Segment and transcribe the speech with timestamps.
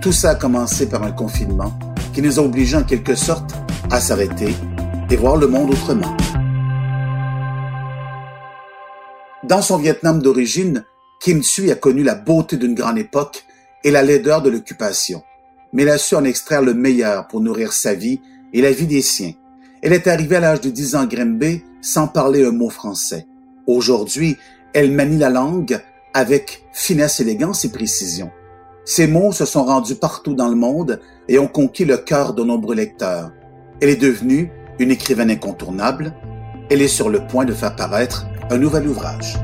[0.00, 1.76] Tout ça a commencé par un confinement
[2.14, 3.50] qui nous a obligés en quelque sorte
[3.90, 4.54] à s'arrêter
[5.10, 6.16] et voir le monde autrement.
[9.42, 10.84] Dans son Vietnam d'origine,
[11.20, 13.44] Kim Thuy a connu la beauté d'une grande époque
[13.82, 15.24] et la laideur de l'occupation,
[15.72, 18.20] mais elle a su en extraire le meilleur pour nourrir sa vie
[18.52, 19.32] et la vie des siens.
[19.82, 23.26] Elle est arrivée à l'âge de 10 ans à Grimby sans parler un mot français.
[23.66, 24.36] Aujourd'hui,
[24.74, 25.80] elle manie la langue
[26.14, 28.30] avec finesse, élégance et précision.
[28.88, 30.98] Ses mots se sont rendus partout dans le monde
[31.28, 33.32] et ont conquis le cœur de nombreux lecteurs.
[33.82, 36.14] Elle est devenue une écrivaine incontournable.
[36.70, 39.38] Elle est sur le point de faire paraître un nouvel ouvrage.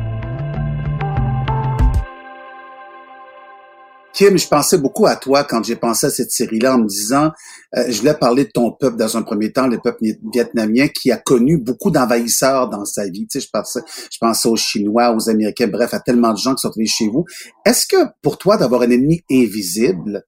[4.14, 7.32] Kim, je pensais beaucoup à toi quand j'ai pensé à cette série-là en me disant,
[7.76, 11.10] euh, je voulais parler de ton peuple dans un premier temps, le peuple vietnamien qui
[11.10, 13.26] a connu beaucoup d'envahisseurs dans sa vie.
[13.26, 13.80] Tu sais, je pensais,
[14.12, 17.08] je pensais aux Chinois, aux Américains, bref, à tellement de gens qui sont venus chez
[17.08, 17.24] vous.
[17.66, 20.22] Est-ce que pour toi, d'avoir un ennemi invisible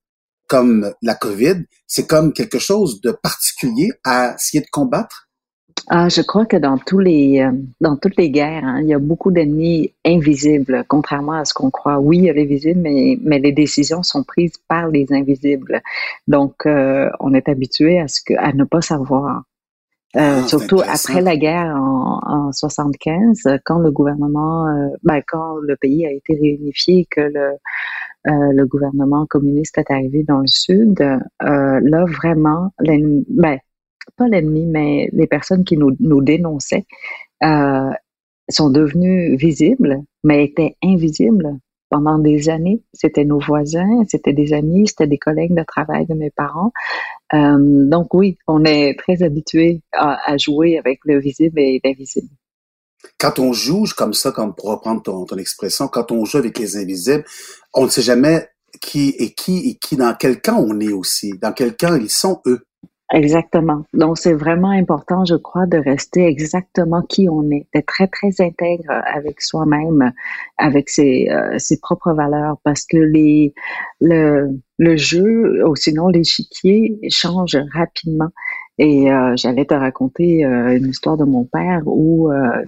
[0.48, 5.25] comme la COVID, c'est comme quelque chose de particulier à essayer de combattre?
[5.88, 8.94] Ah, je crois que dans tous les euh, dans toutes les guerres, hein, il y
[8.94, 12.00] a beaucoup d'ennemis invisibles, contrairement à ce qu'on croit.
[12.00, 15.80] Oui, il y a les visibles, mais, mais les décisions sont prises par les invisibles.
[16.26, 19.44] Donc, euh, on est habitué à ce que à ne pas savoir.
[20.16, 25.56] Euh, ah, surtout après la guerre en, en 75, quand le gouvernement, euh, ben, quand
[25.56, 27.52] le pays a été réunifié, que le
[28.28, 33.60] le gouvernement communiste est arrivé dans le sud, là vraiment, ben,
[34.16, 36.86] pas l'ennemi, mais les personnes qui nous, dénonçaient
[37.42, 37.90] euh,
[38.48, 41.58] sont devenues visibles, mais étaient invisibles
[41.90, 42.82] pendant des années.
[42.92, 46.72] C'était nos voisins, c'était des amis, c'était des collègues de travail de mes parents.
[47.34, 52.28] Euh, donc oui, on est très habitué à, jouer avec le visible et l'invisible.
[53.18, 56.58] Quand on joue comme ça, comme pour reprendre ton, ton expression, quand on joue avec
[56.58, 57.24] les invisibles,
[57.72, 58.48] on ne sait jamais
[58.80, 62.10] qui est qui et qui dans quel camp on est aussi, dans quel camp ils
[62.10, 62.66] sont eux.
[63.12, 63.84] Exactement.
[63.94, 68.40] Donc, c'est vraiment important, je crois, de rester exactement qui on est, d'être très, très
[68.40, 70.12] intègre avec soi-même,
[70.58, 73.54] avec ses, euh, ses propres valeurs, parce que les,
[74.00, 78.30] le, le jeu, ou sinon l'échiquier, change rapidement.
[78.78, 82.60] Et euh, j'allais te raconter euh, une histoire de mon père où a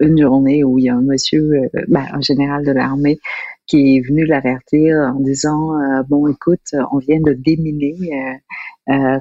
[0.00, 3.18] une journée où il y a un monsieur, ben, un général de l'armée,
[3.66, 5.70] qui est venu l'avertir en disant
[6.08, 8.34] bon écoute on vient de déminer euh,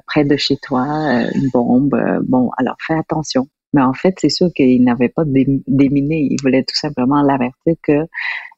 [0.07, 1.94] près de chez toi, euh, une bombe.
[1.94, 3.47] Euh, bon, alors fais attention.
[3.73, 6.27] Mais en fait, c'est sûr qu'il n'avait pas déminé.
[6.29, 8.05] Il voulait tout simplement l'avertir que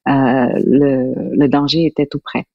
[0.08, 2.46] le, le, danger était tout près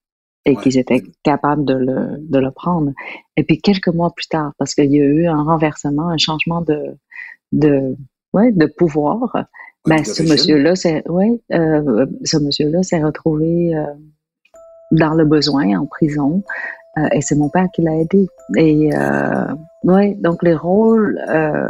[0.44, 2.92] et qu'ils étaient capables de le, de le prendre.
[3.37, 6.62] Et puis quelques mois plus tard, parce qu'il y a eu un renversement, un changement
[6.62, 6.97] de,
[7.53, 7.97] de,
[8.32, 9.47] ouais, de pouvoir,
[9.87, 13.84] ben, ce monsieur-là, c'est, ouais, euh, ce monsieur-là s'est retrouvé euh,
[14.91, 16.42] dans le besoin, en prison.
[16.98, 18.28] Euh, et c'est mon père qui l'a aidé.
[18.56, 19.44] Et euh,
[19.84, 21.69] ouais, donc les rôles euh,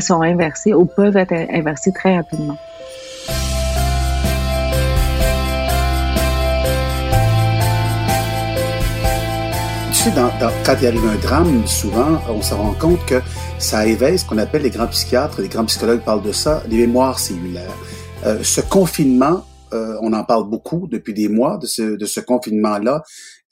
[0.00, 2.56] sont inversés ou peuvent être inversés très rapidement.
[9.92, 10.30] Tu sais, dans,
[10.64, 13.20] quand il arrive un drame, souvent, on se rend compte que
[13.58, 16.78] ça éveille ce qu'on appelle les grands psychiatres, les grands psychologues parlent de ça, les
[16.78, 17.76] mémoires cellulaires.
[18.42, 23.02] Ce confinement, on en parle beaucoup depuis des mois de ce, de ce confinement-là.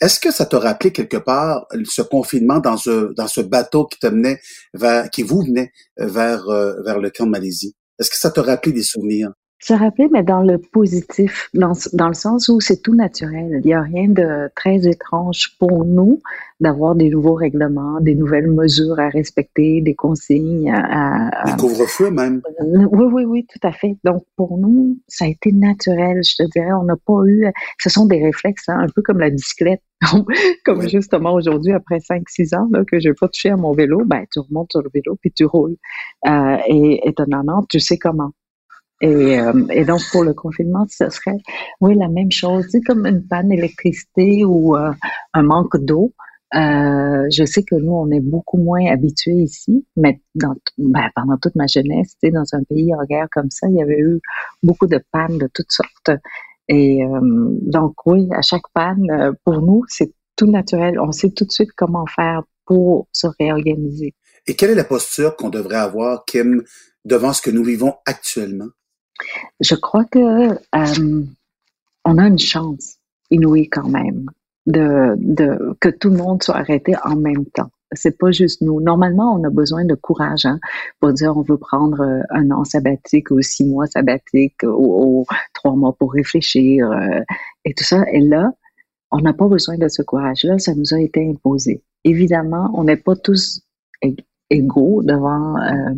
[0.00, 4.40] Est-ce que ça t'a rappelé quelque part ce confinement dans ce, bateau qui te menait
[4.74, 7.74] vers, qui vous venait vers, euh, vers le camp de Malaisie?
[7.98, 9.32] Est-ce que ça t'a rappelé des souvenirs?
[9.60, 13.60] Se rappeler, mais dans le positif, dans, dans le sens où c'est tout naturel.
[13.64, 16.20] Il n'y a rien de très étrange pour nous
[16.60, 21.52] d'avoir des nouveaux règlements, des nouvelles mesures à respecter, des consignes à...
[21.52, 21.56] à...
[21.56, 22.40] couvre-feu même.
[22.60, 23.96] Oui, oui, oui, tout à fait.
[24.04, 26.72] Donc, pour nous, ça a été naturel, je te dirais.
[26.72, 27.46] On n'a pas eu...
[27.78, 29.82] Ce sont des réflexes, hein, un peu comme la bicyclette.
[30.64, 34.04] comme justement aujourd'hui, après 5-6 ans là, que je n'ai pas touché à mon vélo,
[34.04, 35.76] ben, tu remontes sur le vélo puis tu roules.
[36.28, 38.30] Euh, et étonnamment, tu sais comment.
[39.00, 41.38] Et, euh, et, donc, pour le confinement, ce serait,
[41.80, 42.66] oui, la même chose.
[42.70, 44.90] C'est comme une panne d'électricité ou euh,
[45.34, 46.12] un manque d'eau.
[46.54, 51.36] Euh, je sais que nous, on est beaucoup moins habitués ici, mais dans, ben, pendant
[51.36, 54.20] toute ma jeunesse, dans un pays en guerre comme ça, il y avait eu
[54.62, 56.18] beaucoup de pannes de toutes sortes.
[56.68, 60.98] Et euh, donc, oui, à chaque panne, pour nous, c'est tout naturel.
[60.98, 64.14] On sait tout de suite comment faire pour se réorganiser.
[64.46, 66.62] Et quelle est la posture qu'on devrait avoir, Kim,
[67.04, 68.68] devant ce que nous vivons actuellement?
[69.60, 71.24] Je crois que euh,
[72.04, 72.96] on a une chance
[73.30, 74.26] inouïe quand même
[74.66, 77.70] de, de que tout le monde soit arrêté en même temps.
[77.92, 78.80] C'est pas juste nous.
[78.80, 80.60] Normalement, on a besoin de courage hein,
[81.00, 85.24] pour dire on veut prendre euh, un an sabbatique ou six mois sabbatique ou,
[85.54, 87.20] trois mois pour réfléchir euh,
[87.64, 88.04] et tout ça.
[88.12, 88.52] Et là,
[89.10, 90.58] on n'a pas besoin de ce courage-là.
[90.58, 91.82] Ça nous a été imposé.
[92.04, 93.62] Évidemment, on n'est pas tous
[94.50, 95.94] égaux devant euh,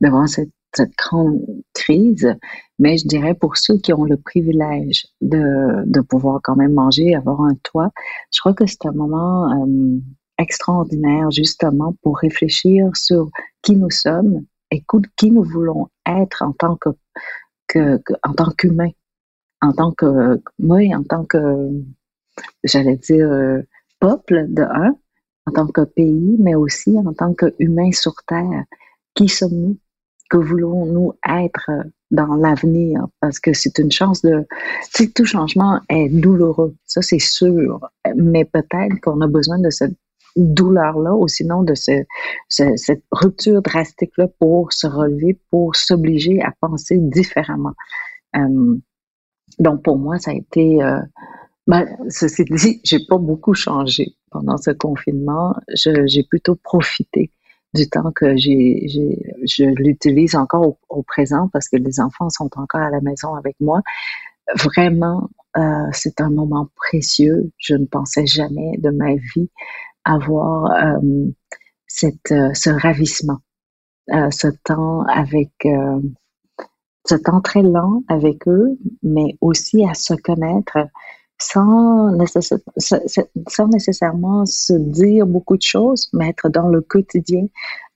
[0.00, 1.40] devant cette cette grande
[1.74, 2.34] crise,
[2.78, 7.14] mais je dirais pour ceux qui ont le privilège de, de pouvoir quand même manger,
[7.14, 7.90] avoir un toit,
[8.32, 9.98] je crois que c'est un moment euh,
[10.38, 13.28] extraordinaire justement pour réfléchir sur
[13.62, 14.84] qui nous sommes et
[15.16, 16.90] qui nous voulons être en tant que,
[17.66, 18.90] que, en tant qu'humain,
[19.62, 21.38] en tant que moi, en tant que
[22.62, 23.62] j'allais dire euh,
[23.98, 24.94] peuple de un,
[25.46, 28.64] en tant que pays, mais aussi en tant qu'humain sur terre.
[29.14, 29.78] Qui sommes-nous?
[30.28, 31.70] Que voulons-nous être
[32.10, 33.06] dans l'avenir?
[33.20, 34.46] Parce que c'est une chance de...
[34.90, 37.80] Sais, tout changement est douloureux, ça c'est sûr,
[38.16, 39.94] mais peut-être qu'on a besoin de cette
[40.36, 42.04] douleur-là ou sinon de ce,
[42.48, 47.74] cette rupture drastique-là pour se relever, pour s'obliger à penser différemment.
[48.36, 48.76] Euh,
[49.58, 50.82] donc pour moi, ça a été...
[50.82, 51.00] Euh,
[51.66, 55.54] ben, ceci dit, j'ai pas beaucoup changé pendant ce confinement.
[55.74, 57.30] J'ai plutôt profité
[57.74, 62.80] du temps que j'ai, je l'utilise encore au, présent parce que les enfants sont encore
[62.80, 63.82] à la maison avec moi.
[64.56, 67.50] Vraiment, euh, c'est un moment précieux.
[67.58, 69.50] Je ne pensais jamais de ma vie
[70.04, 71.28] avoir euh,
[71.86, 73.38] cette, euh, ce ravissement,
[74.12, 76.00] euh, ce temps avec, euh,
[77.06, 80.78] ce temps très lent avec eux, mais aussi à se connaître
[81.40, 82.10] sans,
[83.48, 87.46] sans nécessairement se dire beaucoup de choses, mais être dans le quotidien,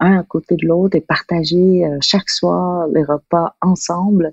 [0.01, 4.33] un à côté de l'autre et partager euh, chaque soir les repas ensemble.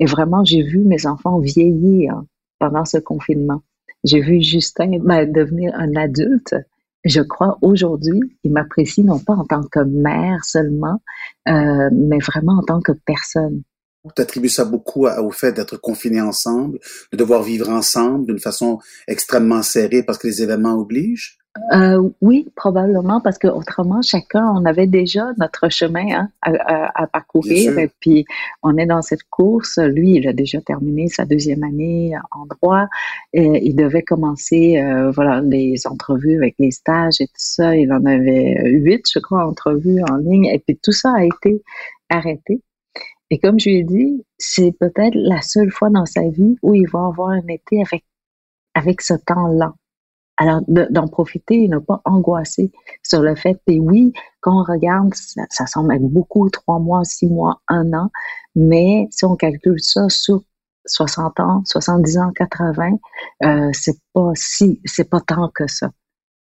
[0.00, 2.22] Et vraiment, j'ai vu mes enfants vieillir
[2.58, 3.62] pendant ce confinement.
[4.04, 6.54] J'ai vu Justin ben, devenir un adulte.
[7.04, 11.00] Je crois aujourd'hui, il m'apprécie non pas en tant que mère seulement,
[11.48, 13.62] euh, mais vraiment en tant que personne.
[14.14, 16.78] Tu attribues ça beaucoup au fait d'être confinés ensemble,
[17.12, 21.38] de devoir vivre ensemble d'une façon extrêmement serrée parce que les événements obligent?
[21.72, 27.78] Euh, oui, probablement, parce que autrement, chacun, on avait déjà notre chemin hein, à, parcourir.
[27.78, 28.24] Et puis,
[28.62, 29.78] on est dans cette course.
[29.78, 32.86] Lui, il a déjà terminé sa deuxième année en droit.
[33.32, 37.76] Et il devait commencer, euh, voilà, les entrevues avec les stages et tout ça.
[37.76, 40.46] Il en avait huit, je crois, entrevues en ligne.
[40.46, 41.62] Et puis, tout ça a été
[42.08, 42.62] arrêté.
[43.30, 46.74] Et comme je lui ai dit, c'est peut-être la seule fois dans sa vie où
[46.74, 48.04] il va avoir un été avec,
[48.74, 49.74] avec ce temps-là.
[50.40, 52.70] Alors, d'en profiter et ne pas angoisser
[53.02, 57.26] sur le fait, et oui, quand on regarde, ça, semble être beaucoup, trois mois, six
[57.26, 58.10] mois, un an,
[58.54, 60.44] mais si on calcule ça sur
[60.86, 62.98] 60 ans, 70 ans, 80,
[63.42, 65.90] euh, c'est pas si, c'est pas tant que ça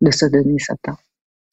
[0.01, 0.99] de se donner ce temps.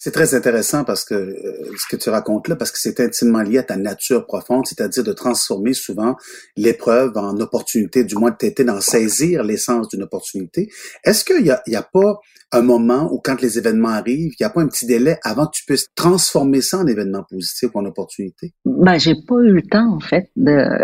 [0.04, 3.44] C'est très intéressant parce que euh, ce que tu racontes là, parce que c'est intimement
[3.44, 6.16] lié à ta nature profonde, c'est-à-dire de transformer souvent
[6.58, 10.72] l'épreuve en opportunité, du moins de t'aider d'en saisir l'essence d'une opportunité.
[11.04, 12.20] Est-ce qu'il y a, y a pas
[12.52, 15.46] un moment où quand les événements arrivent, il n'y a pas un petit délai avant
[15.46, 18.56] que tu puisses transformer ça en événement positif ou en opportunité?
[18.66, 20.82] Ben, j'ai pas eu le temps, en fait, de,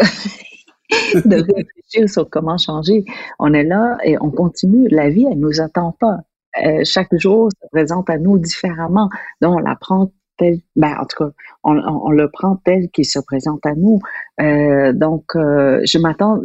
[1.27, 3.03] de réfléchir sur comment changer.
[3.39, 4.87] On est là et on continue.
[4.89, 6.19] La vie, elle nous attend pas.
[6.65, 9.09] Euh, chaque jour se présente à nous différemment.
[9.41, 11.31] Donc, on la prend tel, ben, en tout cas,
[11.63, 13.99] on, le prend tel qu'il se présente à nous.
[14.39, 16.41] Euh, donc, euh, je m'attends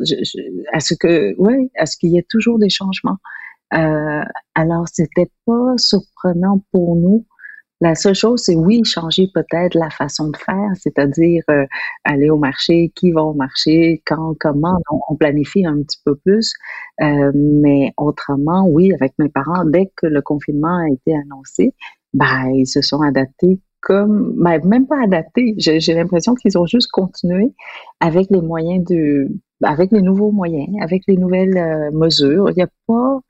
[0.72, 3.18] à ce que, ouais, à ce qu'il y ait toujours des changements.
[3.70, 7.26] alors, c'était pas surprenant pour nous
[7.82, 11.66] la seule chose, c'est oui, changer peut-être la façon de faire, c'est-à-dire euh,
[12.04, 16.52] aller au marché, qui va au marché, quand, comment, on, planifie un petit peu plus.
[17.00, 21.74] Euh, mais autrement, oui, avec mes parents, dès que le confinement a été annoncé,
[22.14, 25.56] ben, ils se sont adaptés comme, ben, même pas adaptés.
[25.58, 27.52] J'ai l'impression qu'ils ont juste continué
[27.98, 29.26] avec les moyens de,
[29.64, 32.48] avec les nouveaux moyens, avec les nouvelles euh, mesures.
[32.50, 33.20] Il n'y a pas,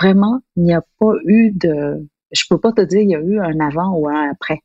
[0.00, 3.20] vraiment, il n'y a pas eu de, je peux pas te dire il y a
[3.20, 4.60] eu un avant ou un après.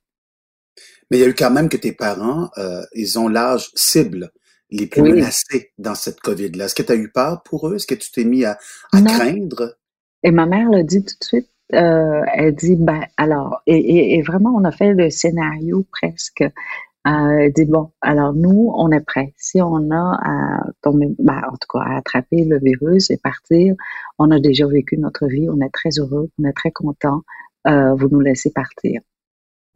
[1.10, 4.32] Mais il y a eu quand même que tes parents, euh, ils ont l'âge cible
[4.70, 6.66] les plus menacés dans cette COVID-là.
[6.66, 7.76] Est-ce que tu as eu peur pour eux?
[7.76, 8.58] Est-ce que tu t'es mis à,
[8.92, 9.78] craindre?
[10.24, 11.50] Et ma mère l'a dit tout de suite.
[11.74, 16.42] Euh, elle dit, ben alors, et, vraiment, on a fait le scénario presque.
[16.42, 19.34] Euh, elle dit, bon, alors nous, on est prêts.
[19.38, 23.76] Si on a à tomber, ben, en tout cas, à attraper le virus et partir,
[24.18, 27.22] on a déjà vécu notre vie, on est très heureux, on est très content.
[27.68, 29.02] Vous nous laissez partir.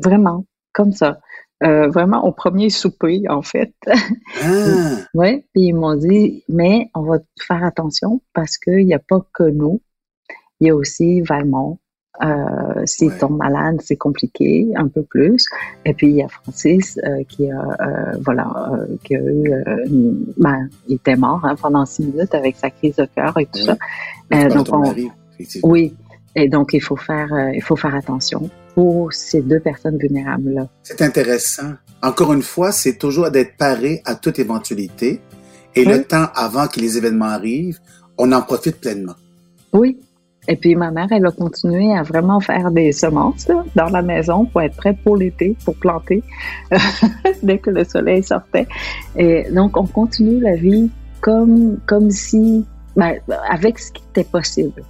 [0.01, 1.19] Vraiment, comme ça.
[1.63, 3.73] Euh, vraiment au premier souper, en fait.
[3.87, 3.95] Ah.
[5.13, 9.23] oui, puis ils m'ont dit, mais on va faire attention parce qu'il n'y a pas
[9.33, 9.81] que nous.
[10.59, 11.77] Il y a aussi Valmont.
[12.23, 15.45] Euh, S'il tombe malade, c'est compliqué, un peu plus.
[15.85, 18.71] Et puis il y a Francis euh, qui a, euh, voilà,
[19.03, 19.51] qui a eu,
[20.37, 23.59] ben, il était mort hein, pendant six minutes avec sa crise de cœur et tout
[23.59, 23.77] ça.
[24.49, 24.93] donc on,
[25.63, 25.95] oui,
[26.35, 30.67] et donc il faut faire, il faut faire attention pour ces deux personnes vulnérables-là.
[30.83, 31.73] C'est intéressant.
[32.01, 35.21] Encore une fois, c'est toujours d'être paré à toute éventualité.
[35.75, 37.79] Et le temps avant que les événements arrivent,
[38.17, 39.15] on en profite pleinement.
[39.73, 39.97] Oui.
[40.47, 44.45] Et puis ma mère, elle a continué à vraiment faire des semences dans la maison
[44.45, 46.23] pour être prête pour l'été, pour planter
[47.43, 48.67] dès que le soleil sortait.
[49.15, 50.89] Et donc on continue la vie
[51.21, 53.19] comme comme si ben,
[53.49, 54.83] avec ce qui était possible.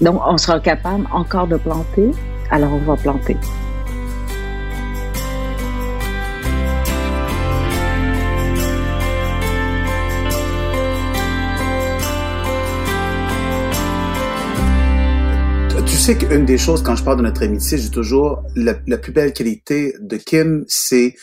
[0.00, 2.10] Donc on sera capable encore de planter,
[2.50, 3.36] alors on va planter.
[15.86, 18.98] Tu sais qu'une des choses, quand je parle de notre amitié, j'ai toujours la, la,
[18.98, 21.14] plus belle qualité de Kim, c'est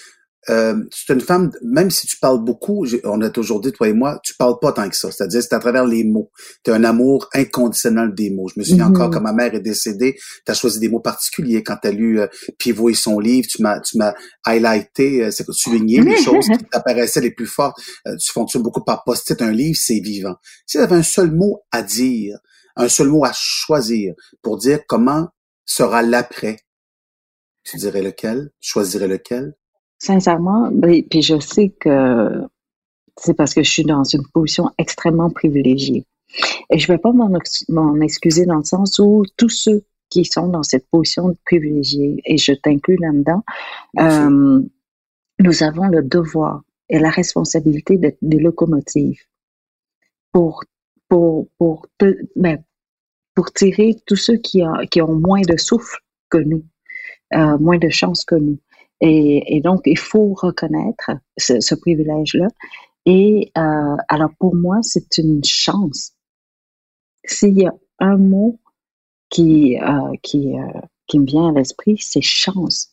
[0.50, 3.94] euh, c'est une femme, même si tu parles beaucoup, on a toujours dit, toi et
[3.94, 5.12] moi, tu parles pas tant que ça.
[5.12, 6.32] C'est-à-dire, c'est à travers les mots.
[6.64, 8.48] Tu as un amour inconditionnel des mots.
[8.48, 9.14] Je me souviens encore mm-hmm.
[9.14, 11.64] quand ma mère est décédée, tu as choisi des mots particuliers.
[11.64, 15.32] Quand tu as lu euh, Pivot et son livre, tu m'as tu m'as highlighté, euh,
[15.32, 17.78] c'est souligné les choses qui t'apparaissaient les plus fortes.
[18.08, 19.40] Euh, tu fonctionnes beaucoup par post-it.
[19.42, 20.36] Un livre, c'est vivant.
[20.66, 22.38] Si tu avais un seul mot à dire,
[22.76, 25.28] un seul mot à choisir pour dire comment
[25.66, 26.58] sera l'après,
[27.64, 28.50] tu dirais lequel?
[28.60, 29.54] Tu choisirais lequel?
[30.02, 30.72] Sincèrement,
[31.12, 32.42] puis je sais que
[33.18, 36.08] c'est parce que je suis dans une position extrêmement privilégiée.
[36.72, 40.48] Et je ne vais pas m'en excuser dans le sens où tous ceux qui sont
[40.48, 43.44] dans cette position privilégiée, et je t'inclus là-dedans,
[44.00, 44.64] euh,
[45.38, 49.22] nous avons le devoir et la responsabilité d'être des locomotives
[50.32, 50.64] pour,
[51.10, 51.86] pour, pour,
[52.36, 52.64] ben,
[53.36, 56.00] pour tirer tous ceux qui, qui ont moins de souffle
[56.32, 56.64] que nous,
[57.36, 58.58] euh, moins de chance que nous.
[59.04, 62.48] Et, donc, il faut reconnaître ce, privilège-là.
[63.08, 66.14] Et euh, alors, pour moi, c'est une chance.
[67.26, 68.60] S'il y a un mot
[69.30, 72.90] qui, euh, qui, euh, qui me vient à l'esprit, c'est chance.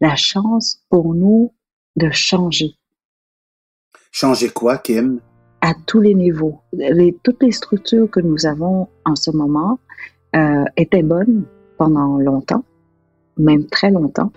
[0.00, 1.52] La chance pour nous
[1.96, 2.76] de changer.
[4.12, 5.20] Changer quoi, Kim?
[5.60, 6.60] À tous les niveaux.
[6.72, 9.78] Les, toutes les structures que nous avons en ce moment
[10.36, 11.44] euh, étaient bonnes
[11.76, 12.64] pendant longtemps,
[13.36, 14.32] même très longtemps.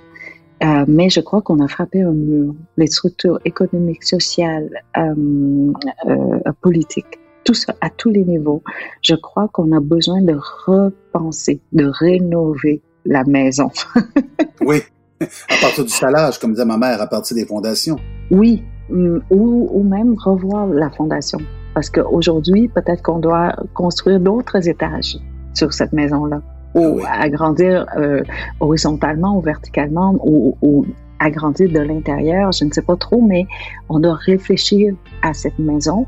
[0.64, 2.54] Euh, mais je crois qu'on a frappé un mur.
[2.78, 5.74] Les structures économiques, sociales, euh,
[6.06, 8.64] euh, politiques, tout ça à tous les niveaux.
[9.02, 13.70] Je crois qu'on a besoin de repenser, de rénover la maison.
[14.62, 14.78] oui,
[15.20, 17.98] à partir du salage, comme disait ma mère, à partir des fondations.
[18.32, 21.40] Oui, mm, ou, ou même revoir la fondation.
[21.74, 25.18] Parce qu'aujourd'hui, peut-être qu'on doit construire d'autres étages
[25.54, 26.42] sur cette maison-là
[26.74, 28.22] ou agrandir euh,
[28.60, 30.86] horizontalement ou verticalement ou, ou
[31.20, 33.46] agrandir de l'intérieur, je ne sais pas trop, mais
[33.90, 36.06] on doit réfléchir à cette maison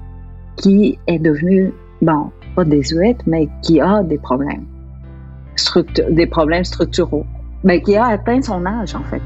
[0.58, 4.66] qui est devenue, bon, pas désuète, mais qui a des problèmes,
[6.10, 7.26] des problèmes structuraux,
[7.64, 9.22] mais qui a atteint son âge en fait.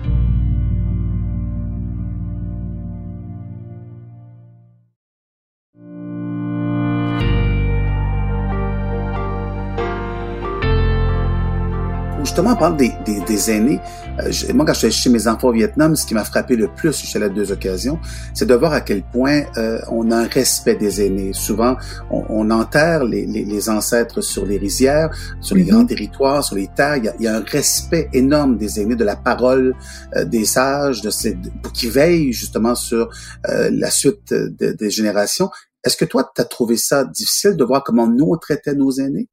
[12.40, 13.82] Justement, parle des, des, des aînés.
[14.20, 16.70] Euh, moi, quand je suis chez mes enfants au Vietnam, ce qui m'a frappé le
[16.74, 18.00] plus, je suis allé à deux occasions,
[18.34, 21.34] c'est de voir à quel point euh, on a un respect des aînés.
[21.34, 21.76] Souvent,
[22.10, 25.10] on, on enterre les, les, les, ancêtres sur les rizières,
[25.42, 25.70] sur les mm-hmm.
[25.70, 26.96] grands territoires, sur les terres.
[26.98, 29.76] Il y, a, il y, a, un respect énorme des aînés, de la parole
[30.16, 33.10] euh, des sages, de ces, pour qui veillent justement sur
[33.50, 35.50] euh, la suite des générations.
[35.84, 38.92] Est-ce que toi, tu as trouvé ça difficile de voir comment nous on traitait nos
[38.92, 39.28] aînés?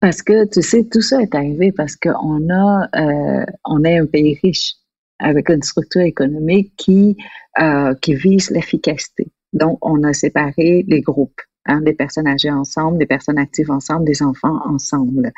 [0.00, 4.06] Parce que, tu sais, tout ça est arrivé parce qu'on a, euh, on est un
[4.06, 4.74] pays riche
[5.18, 7.16] avec une structure économique qui,
[7.60, 9.32] euh, qui vise l'efficacité.
[9.52, 11.40] Donc, on a séparé les groupes.
[11.68, 15.32] Hein, des personnes âgées ensemble, des personnes actives ensemble, des enfants ensemble,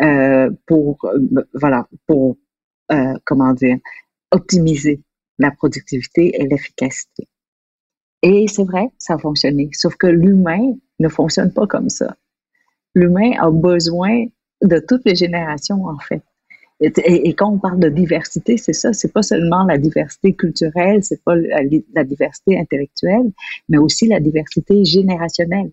[0.00, 0.98] euh, pour
[1.52, 2.38] voilà, pour
[3.24, 3.76] comment dire,
[4.30, 5.02] optimiser
[5.38, 7.28] la productivité et l'efficacité.
[8.22, 9.68] Et c'est vrai, ça a fonctionné.
[9.72, 12.16] Sauf que l'humain ne fonctionne pas comme ça
[12.94, 14.26] l'humain a besoin
[14.62, 16.22] de toutes les générations, en fait.
[16.80, 21.22] Et, quand on parle de diversité, c'est ça, c'est pas seulement la diversité culturelle, c'est
[21.22, 23.30] pas la, diversité intellectuelle,
[23.68, 25.70] mais aussi la diversité générationnelle.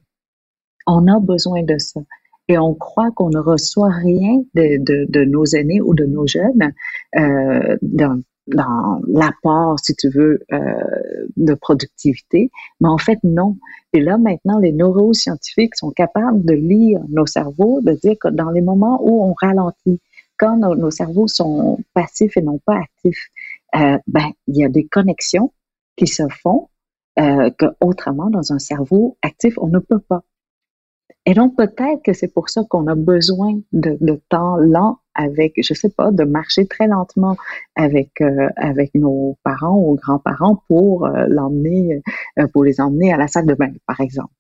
[0.86, 2.02] On a besoin de ça.
[2.48, 6.74] et on croit qu'on ne reçoit rien de, de, nos aînés ou de nos jeunes
[7.18, 7.78] euh,
[8.48, 10.58] dans l'apport, si tu veux, euh,
[11.38, 12.52] de productivité.
[12.80, 13.58] Mais en fait, non.
[13.94, 18.50] Et là, maintenant, les neuroscientifiques sont capables de lire nos cerveaux, de dire que dans
[18.50, 20.00] les moments où on ralentit,
[20.38, 23.28] quand nos, cerveaux sont passifs et non pas actifs,
[23.76, 25.54] euh, ben, il y a des connexions
[25.96, 26.70] qui se font
[27.20, 30.24] euh, que autrement dans un cerveau actif on ne peut pas.
[31.26, 35.54] Et donc peut-être que c'est pour ça qu'on a besoin de, de, temps lent avec,
[35.62, 37.38] je sais pas, de marcher très lentement
[37.76, 42.02] avec euh, avec nos parents ou grands-parents pour euh, l'emmener,
[42.40, 44.34] euh, pour les emmener à la salle de bain, par exemple.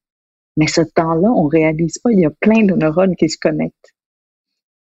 [0.58, 2.12] Mais ce temps-là, on réalise pas.
[2.12, 3.96] Il y a plein de neurones qui se connectent.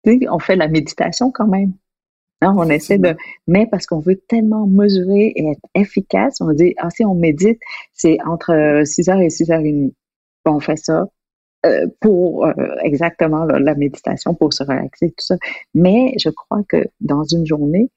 [0.06, 1.74] Tu sais, on fait la méditation quand même.
[2.42, 3.16] Hein, on essaie de,
[3.48, 7.60] mais parce qu'on veut tellement mesurer et être efficace, on dit, ah, si on médite,
[7.94, 9.96] c'est entre 6 heures et 6 heures et demie.
[10.46, 11.08] on fait ça
[11.66, 12.54] euh, pour euh,
[12.84, 15.36] exactement la méditation, pour se relaxer, tout ça.
[15.74, 17.90] Mais je crois que dans une journée,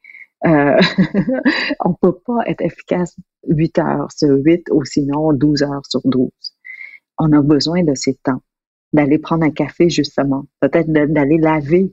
[0.47, 0.79] euh,
[1.85, 6.31] on peut pas être efficace 8 heures sur 8 ou sinon 12 heures sur 12.
[7.19, 8.41] On a besoin de ces temps,
[8.93, 11.93] d'aller prendre un café justement, peut-être d'aller laver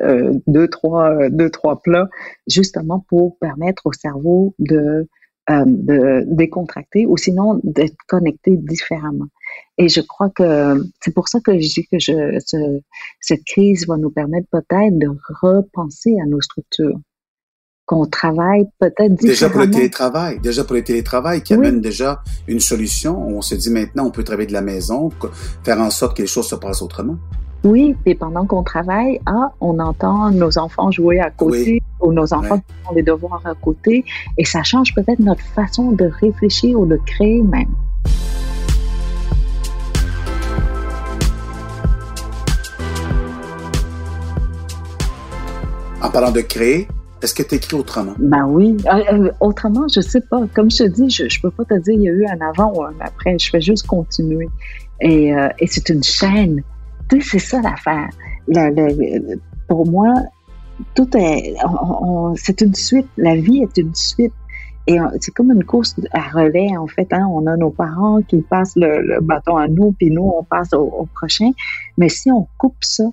[0.00, 2.08] euh, deux, trois, deux, trois plats,
[2.46, 5.08] justement pour permettre au cerveau de,
[5.50, 9.26] euh, de décontracter ou sinon d'être connecté différemment.
[9.76, 12.80] Et je crois que c'est pour ça que je dis que je, ce,
[13.20, 15.08] cette crise va nous permettre peut-être de
[15.40, 16.96] repenser à nos structures
[17.86, 19.26] qu'on travaille peut-être différemment.
[19.26, 23.26] Déjà pour le télétravail, déjà pour le télétravail qui amène déjà une solution.
[23.26, 25.10] On se dit maintenant on peut travailler de la maison,
[25.64, 27.16] faire en sorte que les choses se passent autrement.
[27.64, 32.32] Oui, et pendant qu'on travaille, ah, on entend nos enfants jouer à côté ou nos
[32.34, 34.04] enfants qui font des devoirs à côté
[34.38, 37.68] et ça change peut-être notre façon de réfléchir ou de créer même.
[46.02, 46.88] En parlant de créer,
[47.22, 48.14] est-ce que tu écris autrement?
[48.18, 48.76] Ben oui.
[48.86, 50.42] Euh, euh, autrement, je sais pas.
[50.52, 52.40] Comme je te dis, je, je peux pas te dire il y a eu un
[52.40, 53.38] avant ou un après.
[53.38, 54.48] Je fais juste continuer.
[55.00, 56.62] Et, euh, et c'est une chaîne
[57.20, 58.08] c'est ça l'affaire.
[59.68, 60.12] pour moi,
[60.94, 61.54] tout est,
[62.36, 63.08] c'est une suite.
[63.16, 64.32] La vie est une suite.
[64.88, 67.12] Et c'est comme une course à relais, en fait.
[67.12, 67.28] Hein.
[67.30, 71.08] On a nos parents qui passent le, bâton à nous, puis nous, on passe au,
[71.14, 71.52] prochain.
[71.96, 73.04] Mais si on coupe ça,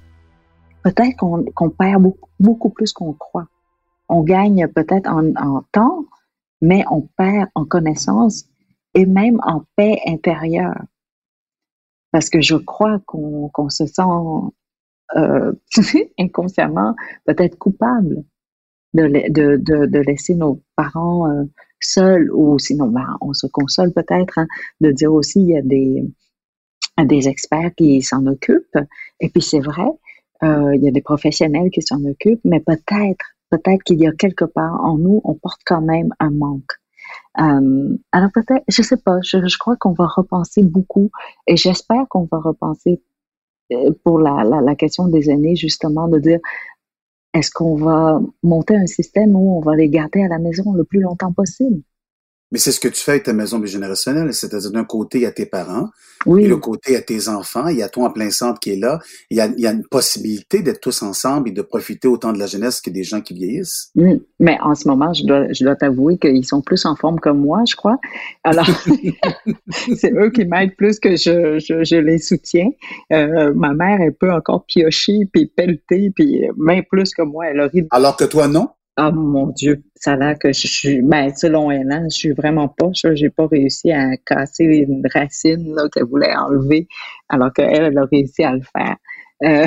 [0.84, 3.48] peut-être qu'on perd beaucoup, beaucoup plus qu'on croit.
[4.08, 6.06] On gagne peut-être en, en, temps,
[6.62, 8.46] mais on perd en connaissance
[8.96, 10.76] et même en paix intérieure
[12.12, 14.02] parce que je crois qu'on se sent
[15.18, 15.54] euh,
[16.20, 16.96] inconsciemment
[17.26, 18.24] peut-être coupable
[18.94, 21.46] de, laisser nos parents euh,
[21.80, 24.48] seuls ou sinon ben, on se console peut-être hein,
[24.82, 28.78] de dire aussi il y a des, experts qui s'en occupent.
[29.20, 29.88] Et puis c'est vrai
[30.44, 34.12] euh, il y a des professionnels qui s'en occupent mais peut-être peut-être qu'il y a
[34.12, 36.74] quelque part en nous on porte quand même un manque.
[37.36, 41.10] Alors peut-être, je sais pas, je, crois qu'on va repenser beaucoup
[41.48, 43.02] et j'espère qu'on va repenser
[44.04, 46.40] pour la, la, la, question des aînés, justement, de dire
[47.34, 50.84] est-ce qu'on va monter un système où on va les garder à la maison le
[50.84, 51.82] plus longtemps possible?
[52.52, 55.28] Mais c'est ce que tu fais avec ta maison bigénérationnelle, c'est-à-dire d'un côté, il y
[55.28, 55.90] a tes parents,
[56.26, 56.42] oui.
[56.42, 58.32] et de l'autre côté, il y a tes enfants, il y a toi en plein
[58.32, 59.00] centre qui est là.
[59.30, 62.34] Il y a, il y a une possibilité d'être tous ensemble et de profiter autant
[62.34, 63.92] de la jeunesse que des gens qui vieillissent.
[64.40, 67.30] Mais en ce moment, je dois, je dois t'avouer qu'ils sont plus en forme que
[67.30, 67.98] moi, je crois.
[68.44, 68.68] Alors,
[69.96, 72.70] c'est eux qui m'aident plus que je, je, je les soutiens.
[73.14, 77.48] Euh, ma mère, elle peut encore piocher, puis pelleter, puis même plus que moi.
[77.48, 78.70] Elle a Alors que toi, non?
[79.02, 82.70] Ah mon Dieu, ça a l'air que je suis, ben selon hein, je suis vraiment
[82.70, 86.88] pas, j'ai pas réussi à casser une racine qu'elle voulait enlever,
[87.28, 88.96] alors qu'elle, elle a réussi à le faire.
[89.44, 89.66] Euh...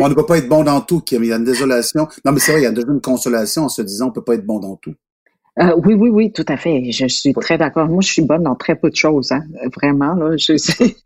[0.00, 1.22] on ne peut pas être bon dans tout, Kim.
[1.22, 2.08] Il y a une désolation.
[2.24, 4.24] Non, mais c'est vrai, il y a déjà une consolation en se disant on peut
[4.24, 4.94] pas être bon dans tout.
[5.58, 6.92] Euh, oui, oui, oui, tout à fait.
[6.92, 7.88] Je suis très d'accord.
[7.88, 9.42] Moi, je suis bonne dans très peu de choses, hein.
[9.74, 10.36] Vraiment, là.
[10.36, 10.96] Je sais.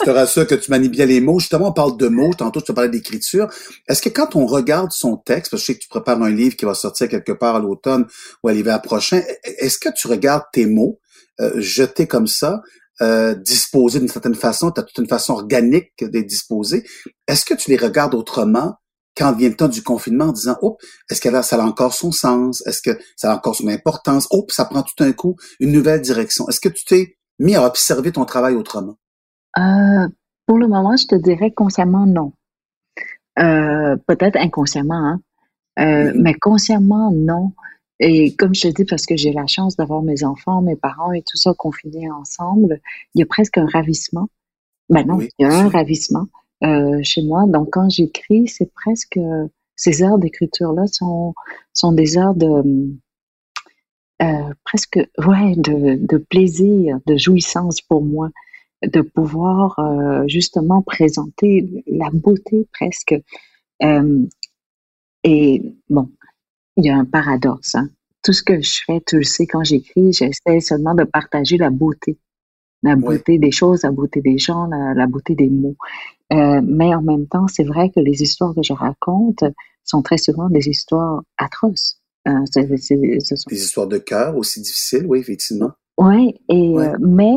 [0.00, 1.38] je te rassure que tu manies bien les mots.
[1.38, 2.34] Justement, on parle de mots.
[2.34, 3.48] Tantôt, tu te parlais d'écriture.
[3.88, 6.30] Est-ce que quand on regarde son texte, parce que je sais que tu prépares un
[6.30, 8.06] livre qui va sortir quelque part à l'automne
[8.42, 11.00] ou à l'hiver prochain, est-ce que tu regardes tes mots
[11.40, 12.62] euh, jetés comme ça,
[13.00, 16.84] euh, disposés d'une certaine façon, tu as toute une façon organique d'être disposé.
[17.28, 18.74] Est-ce que tu les regardes autrement
[19.18, 20.78] quand vient le temps du confinement en disant, oh,
[21.10, 22.64] est-ce que ça a encore son sens?
[22.66, 24.28] Est-ce que ça a encore son importance?
[24.30, 26.48] Oh, ça prend tout un coup une nouvelle direction.
[26.48, 28.96] Est-ce que tu t'es mis à observer ton travail autrement?
[29.58, 30.08] Euh,
[30.46, 32.32] pour le moment, je te dirais consciemment non.
[33.40, 35.20] Euh, peut-être inconsciemment, hein?
[35.78, 36.20] Euh, mm-hmm.
[36.22, 37.52] mais consciemment non.
[38.00, 41.12] Et comme je te dis, parce que j'ai la chance d'avoir mes enfants, mes parents
[41.12, 42.80] et tout ça confinés ensemble,
[43.14, 44.28] il y a presque un ravissement.
[44.88, 46.28] Ben non, il y a un ravissement
[46.64, 47.46] euh, chez moi.
[47.46, 49.18] Donc, quand j'écris, c'est presque
[49.76, 51.34] ces heures d'écriture-là sont
[51.72, 52.98] sont des heures de
[54.20, 58.30] euh, presque ouais de, de plaisir, de jouissance pour moi,
[58.82, 63.14] de pouvoir euh, justement présenter la beauté presque.
[63.82, 64.26] Euh,
[65.22, 66.10] et bon,
[66.76, 67.76] il y a un paradoxe.
[67.76, 67.90] Hein.
[68.24, 71.70] Tout ce que je fais, tu le sais, quand j'écris, j'essaie seulement de partager la
[71.70, 72.18] beauté
[72.82, 75.76] la beauté des choses, la beauté des gens, la, beauté des mots.
[76.32, 79.44] Euh, mais en même temps, c'est vrai que les histoires que je raconte
[79.84, 81.98] sont très souvent des histoires atroces.
[82.28, 82.44] Euh,
[83.48, 85.70] Des histoires de cœur aussi difficiles, oui, effectivement.
[85.96, 87.32] Oui, et euh, mais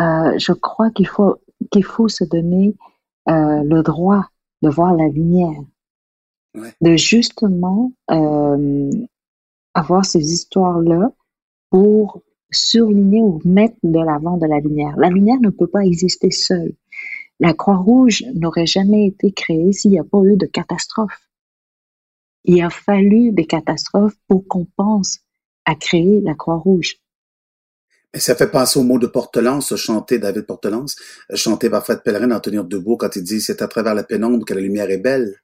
[0.00, 1.36] euh, je crois qu'il faut
[1.70, 2.76] qu'il faut se donner
[3.26, 4.26] le droit
[4.62, 5.60] de voir la lumière,
[6.80, 7.92] de justement
[9.74, 11.12] avoir ces histoires-là
[11.70, 14.96] pour surligner ou mettre de l'avant de la lumière.
[14.96, 16.72] La lumière ne peut pas exister seule.
[17.40, 21.28] La Croix-Rouge n'aurait jamais été créée s'il n'y a pas eu de catastrophe.
[22.44, 25.20] Il a fallu des catastrophes pour qu'on pense
[25.64, 26.96] à créer la Croix-Rouge.
[28.14, 30.96] Mais ça fait penser au mot de Portelance, chanté David Portelance,
[31.34, 34.44] chanté par Fred Pellerin en tenir debout quand il dit c'est à travers la pénombre
[34.46, 35.36] que la lumière est belle.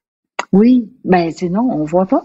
[0.51, 2.23] Oui, mais ben, sinon on voit pas.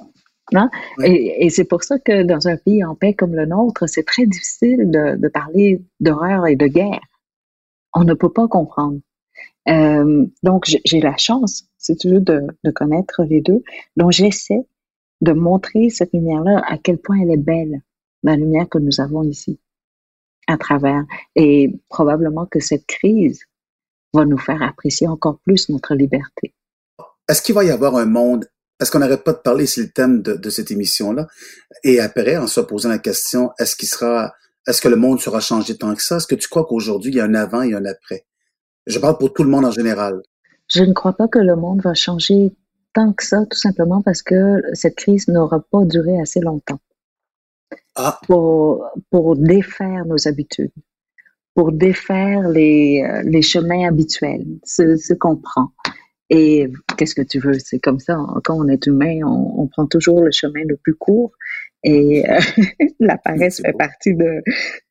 [0.54, 0.70] Hein?
[1.04, 4.26] Et, c'est pour ça que dans un pays en paix comme le nôtre, c'est très
[4.26, 7.00] difficile de, parler d'horreur et de guerre.
[7.92, 9.00] On ne peut pas comprendre.
[9.68, 13.62] Euh, donc, j'ai la chance, c'est toujours de, de, connaître les deux.
[13.96, 14.66] Donc, j'essaie
[15.20, 17.82] de montrer cette lumière-là, à quel point elle est belle,
[18.22, 19.60] la lumière que nous avons ici,
[20.46, 21.04] à travers.
[21.36, 23.44] Et probablement que cette crise
[24.12, 26.54] va nous faire apprécier encore plus notre liberté.
[27.28, 28.48] Est-ce qu'il va y avoir un monde
[28.80, 31.26] est-ce qu'on n'arrête pas de parler, c'est le thème de, de cette émission-là?
[31.84, 34.34] Et après, en se posant la question, est-ce qu'il sera,
[34.66, 36.16] est-ce que le monde sera changé tant que ça?
[36.16, 38.24] Est-ce que tu crois qu'aujourd'hui, il y a un avant et un après?
[38.86, 40.22] Je parle pour tout le monde en général.
[40.68, 42.54] Je ne crois pas que le monde va changer
[42.94, 46.80] tant que ça, tout simplement parce que cette crise n'aura pas duré assez longtemps.
[47.96, 48.18] Ah.
[48.26, 50.72] Pour, pour défaire nos habitudes,
[51.54, 55.68] pour défaire les, euh, les chemins habituels, ce, ce qu'on prend.
[56.30, 57.58] Et qu'est-ce que tu veux?
[57.58, 58.16] C'est comme ça.
[58.44, 61.32] Quand on est humain, on, prend toujours le chemin le plus court.
[61.82, 62.38] Et euh,
[63.00, 64.42] la paresse fait partie de,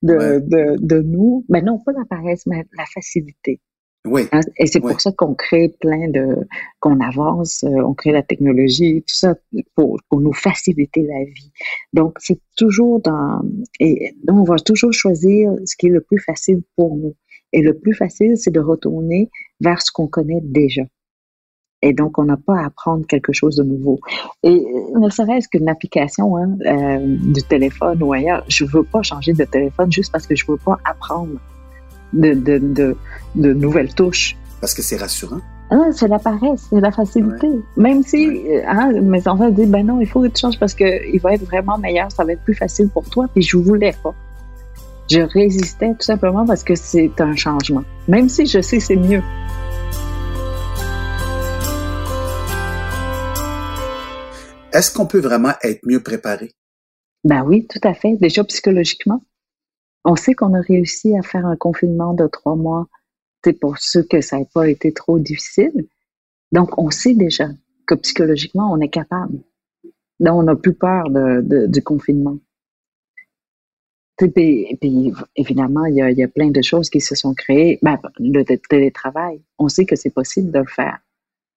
[0.02, 1.46] de, de, de, nous.
[1.48, 3.62] Mais non, pas la paresse, mais la facilité.
[4.06, 4.24] Oui.
[4.32, 6.48] Hein, et c'est pour ça qu'on crée plein de,
[6.80, 9.36] qu'on avance, euh, on crée la technologie, tout ça
[9.76, 11.52] pour, pour nous faciliter la vie.
[11.94, 13.42] Donc, c'est toujours dans,
[13.80, 17.16] et donc on va toujours choisir ce qui est le plus facile pour nous.
[17.52, 20.84] Et le plus facile, c'est de retourner vers ce qu'on connaît déjà.
[21.82, 24.00] Et donc, on n'a pas à apprendre quelque chose de nouveau.
[24.44, 24.66] Et
[24.96, 29.46] ne serait-ce qu'une application hein, euh, du téléphone ou ailleurs, je veux pas changer de
[29.46, 31.40] téléphone juste parce que je veux pas apprendre
[32.12, 32.98] de, de, de,
[33.36, 34.36] de nouvelles touches.
[34.60, 35.40] Parce que c'est rassurant.
[35.72, 37.48] Ah, c'est la paresse, c'est la facilité.
[37.78, 40.74] Même si euh, hein, mes enfants disent, ben non, il faut que tu changes parce
[40.74, 43.94] qu'il va être vraiment meilleur, ça va être plus facile pour toi, puis je voulais
[44.04, 44.14] pas.
[45.10, 47.84] Je résistais tout simplement parce que c'est un changement.
[48.08, 49.22] Même si je sais c'est mieux.
[54.72, 56.52] Est-ce qu'on peut vraiment être mieux préparé?
[57.24, 58.16] Ben oui, tout à fait.
[58.18, 59.24] Déjà psychologiquement.
[60.06, 62.88] On sait qu'on a réussi à faire un confinement de trois mois.
[63.44, 65.88] C'est pour ceux que ça n'a pas été trop difficile.
[66.52, 67.48] Donc, on sait déjà
[67.88, 69.40] que psychologiquement, on est capable.
[70.20, 72.38] Donc, on n'a plus peur du confinement.
[74.18, 74.78] Puis,
[75.36, 77.80] évidemment, il y, a, il y, a, plein de choses qui se sont créées.
[77.82, 81.00] Ben, le télétravail, on sait que c'est possible de le faire.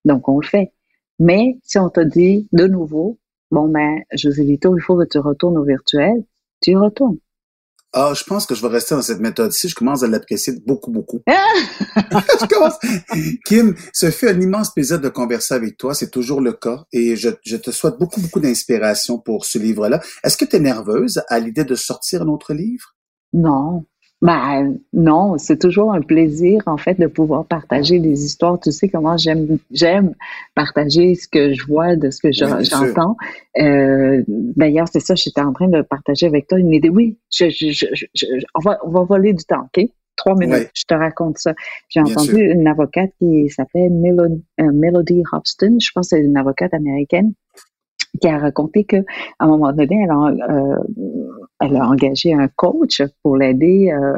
[0.05, 0.73] Donc, on le fait.
[1.19, 3.19] Mais si on te dit de nouveau,
[3.51, 6.25] bon, ben, José Vito, il faut que tu retournes au virtuel,
[6.61, 7.19] tu y retournes.
[7.95, 9.69] Ah, je pense que je vais rester dans cette méthode-ci.
[9.69, 11.21] Je commence à l'apprécier beaucoup, beaucoup.
[11.27, 12.79] je commence.
[13.45, 15.93] Kim, ce fait un immense plaisir de converser avec toi.
[15.93, 16.85] C'est toujours le cas.
[16.93, 20.01] Et je, je te souhaite beaucoup, beaucoup d'inspiration pour ce livre-là.
[20.25, 22.95] Est-ce que tu es nerveuse à l'idée de sortir un autre livre?
[23.35, 23.85] Non,
[24.23, 28.59] ben non, c'est toujours un plaisir en fait de pouvoir partager des histoires.
[28.61, 30.15] Tu sais comment j'aime j'aime
[30.55, 33.17] partager ce que je vois de ce que j'entends.
[33.59, 36.89] euh, D'ailleurs, c'est ça, j'étais en train de partager avec toi une idée.
[36.89, 37.73] Oui, je, je,
[38.15, 39.87] je, on va on va voler du temps, ok?
[40.17, 41.53] Trois minutes, je te raconte ça.
[41.89, 45.79] J'ai entendu une avocate qui s'appelle Melody, euh, Melody Hobston.
[45.81, 47.33] Je pense que c'est une avocate américaine
[48.21, 48.99] qui a raconté que
[49.39, 50.77] à un moment donné, elle a, euh,
[51.61, 54.17] elle a engagé un coach pour l'aider euh,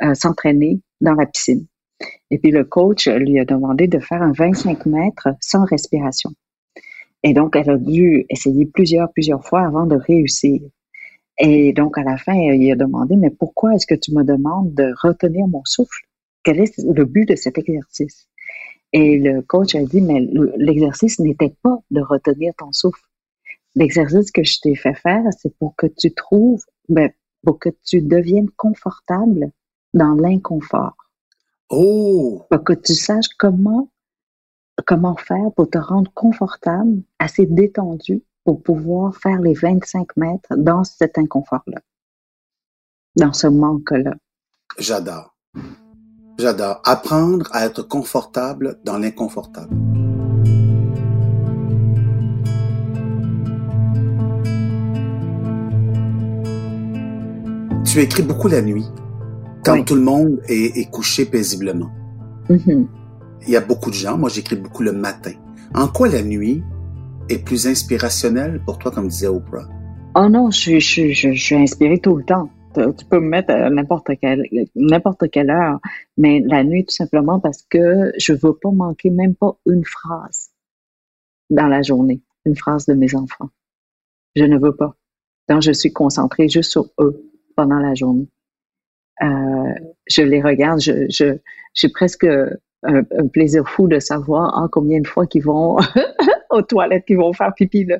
[0.00, 1.66] à, s'entraîner dans la piscine.
[2.30, 6.30] Et puis le coach lui a demandé de faire un 25 mètres sans respiration.
[7.24, 10.60] Et donc, elle a dû essayer plusieurs, plusieurs fois avant de réussir.
[11.40, 14.72] Et donc, à la fin, il a demandé, mais pourquoi est-ce que tu me demandes
[14.74, 16.04] de retenir mon souffle?
[16.44, 18.28] Quel est le but de cet exercice?
[18.92, 20.26] Et le coach a dit, mais
[20.56, 23.02] l'exercice n'était pas de retenir ton souffle.
[23.74, 27.10] L'exercice que je t'ai fait faire, c'est pour que tu trouves, ben,
[27.44, 29.50] pour que tu deviennes confortable
[29.94, 30.96] dans l'inconfort.
[31.70, 32.44] Oh!
[32.50, 33.90] Pour que tu saches comment,
[34.86, 40.82] comment faire pour te rendre confortable, assez détendu pour pouvoir faire les 25 mètres dans
[40.82, 41.80] cet inconfort-là,
[43.16, 44.14] dans ce manque-là.
[44.78, 45.36] J'adore.
[46.38, 46.80] J'adore.
[46.84, 49.87] Apprendre à être confortable dans l'inconfortable.
[57.98, 58.84] Tu écris beaucoup la nuit,
[59.64, 61.90] quand tout le monde est, couché paisiblement.
[62.48, 62.86] Mm-hmm.
[63.42, 65.32] Il y a beaucoup de gens, moi j'écris beaucoup le matin.
[65.74, 66.62] En quoi la nuit
[67.28, 69.66] est plus inspirationnelle pour toi, comme disait Oprah?
[70.14, 72.48] Oh non, je, je, je, je suis inspirée tout le temps.
[72.76, 74.44] Tu peux me mettre à n'importe quelle,
[74.76, 75.80] n'importe quelle heure,
[76.16, 80.50] mais la nuit tout simplement parce que je veux pas manquer même pas une phrase
[81.50, 83.50] dans la journée, une phrase de mes enfants.
[84.36, 84.94] Je ne veux pas.
[85.48, 87.27] Donc je suis concentrée juste sur eux
[87.58, 88.28] pendant la journée.
[89.20, 89.74] Euh,
[90.06, 91.36] je les regarde, je,
[91.74, 92.24] j'ai presque
[92.84, 95.76] un, plaisir fou de savoir en combien de fois qu'ils vont
[96.50, 97.98] aux toilettes, qu'ils vont faire pipi là.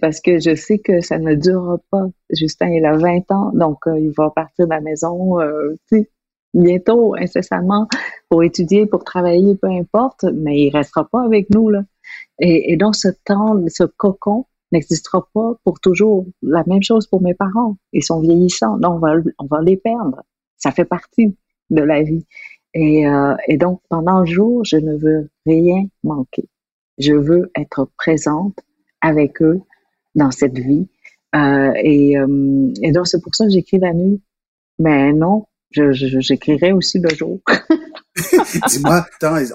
[0.00, 2.06] parce que je sais que ça ne durera pas.
[2.30, 5.74] Justin, il a 20 ans, donc euh, il va partir de la maison euh,
[6.54, 7.88] bientôt, incessamment,
[8.30, 11.68] pour étudier, pour travailler, peu importe, mais il restera pas avec nous.
[11.68, 11.82] Là.
[12.40, 16.26] Et, et donc, ce temps, ce cocon, n'existera pas pour toujours.
[16.42, 17.76] La même chose pour mes parents.
[17.92, 18.78] Ils sont vieillissants.
[18.78, 20.22] Non, on va, on va les perdre.
[20.56, 21.36] Ça fait partie
[21.70, 22.26] de la vie.
[22.74, 26.44] Et, euh, et donc, pendant le jour, je ne veux rien manquer.
[26.98, 28.58] Je veux être présente
[29.00, 29.60] avec eux
[30.14, 30.86] dans cette vie.
[31.34, 34.20] Euh, et, euh, et donc, c'est pour ça que j'écris la nuit.
[34.78, 37.40] Mais non, j'écrirai aussi le jour.
[38.68, 39.06] Dis-moi,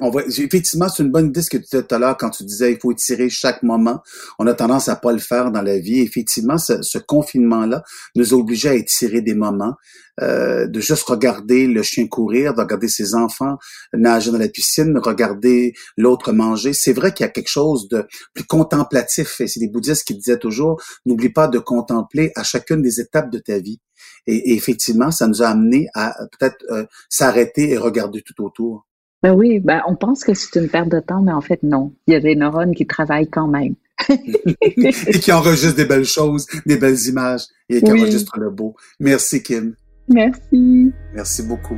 [0.02, 2.30] on va, effectivement, c'est une bonne idée ce que tu disais tout à l'heure quand
[2.30, 4.02] tu disais il faut tirer chaque moment.
[4.38, 6.00] On a tendance à pas le faire dans la vie.
[6.02, 7.84] Effectivement, ce, confinement-là
[8.16, 9.74] nous a obligés à étirer des moments,
[10.22, 13.58] euh, de juste regarder le chien courir, de regarder ses enfants
[13.94, 16.74] nager dans la piscine, regarder l'autre manger.
[16.74, 19.42] C'est vrai qu'il y a quelque chose de plus contemplatif.
[19.42, 23.32] Et c'est des bouddhistes qui disaient toujours, n'oublie pas de contempler à chacune des étapes
[23.32, 23.80] de ta vie.
[24.28, 28.88] Et, effectivement, ça nous a amené à peut-être euh, s'arrêter et regarder tout autour.
[29.24, 31.94] Ben oui, ben on pense que c'est une perte de temps, mais en fait non.
[32.08, 33.76] Il y a des neurones qui travaillent quand même.
[34.10, 38.76] et qui enregistrent des belles choses, des belles images et qui enregistrent le beau.
[39.00, 39.76] Merci Kim.
[40.08, 40.92] Merci.
[41.14, 41.78] Merci beaucoup.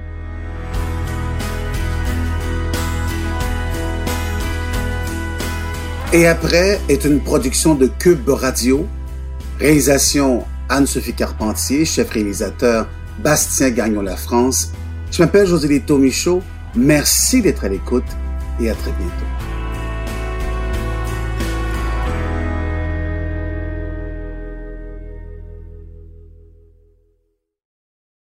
[6.14, 8.88] Et après est une production de Cube Radio,
[9.60, 12.88] réalisation Anne-Sophie Carpentier, chef réalisateur
[13.20, 14.72] Bastien Gagnon La France.
[15.12, 16.42] Je m'appelle José Lito Michaud.
[16.76, 18.04] Merci d'être à l'écoute
[18.60, 19.33] et à très bientôt.